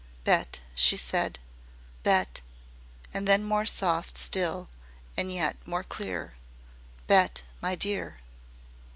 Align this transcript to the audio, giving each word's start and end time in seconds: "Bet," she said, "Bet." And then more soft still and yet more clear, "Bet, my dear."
"Bet," 0.23 0.61
she 0.73 0.97
said, 0.97 1.37
"Bet." 2.01 2.41
And 3.13 3.27
then 3.27 3.43
more 3.43 3.67
soft 3.67 4.17
still 4.17 4.67
and 5.15 5.31
yet 5.31 5.57
more 5.67 5.83
clear, 5.83 6.33
"Bet, 7.05 7.43
my 7.61 7.75
dear." 7.75 8.17